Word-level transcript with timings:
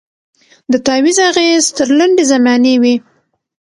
د 0.71 0.73
تعویذ 0.85 1.17
اغېز 1.29 1.63
تر 1.77 1.87
لنډي 1.99 2.25
زمانې 2.33 2.73
وي 2.81 2.95